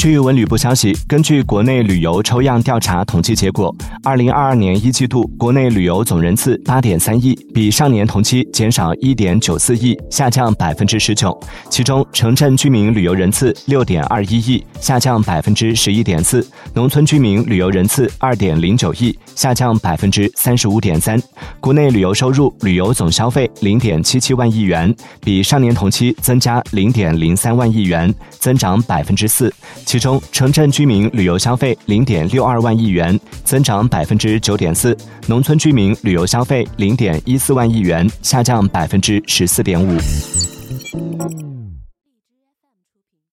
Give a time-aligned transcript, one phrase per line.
[0.00, 3.70] 据文旅部消息，根据国内旅游抽样调查统计结果，
[4.02, 11.38] 二零二二年一季度国内旅游总人次八点三亿，比上年同期减少一点九四亿，下降百分之十九。
[11.68, 16.40] 其中，城镇居民旅游人次六点二一亿，下降百分之十一点四；
[16.72, 21.22] 农村居民旅游人次二点零九亿，下降百分之三十五点三。
[21.60, 29.52] 国内旅游收入、旅游总消费零点七七万亿元，比上年同期增加零点零三万亿元，增长百分之四。
[29.90, 34.94] 其中，城镇居民旅游消费零点六二万亿元，增长百分之九点四；
[35.26, 39.98] 农村居民旅游消费零点一四万亿元，下降百分之十四点五。